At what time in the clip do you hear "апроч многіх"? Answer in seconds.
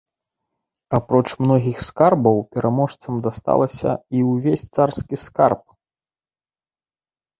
0.99-1.77